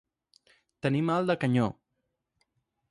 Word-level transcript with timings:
Tenir 0.87 1.03
mal 1.11 1.31
de 1.33 1.37
canyó. 1.45 1.71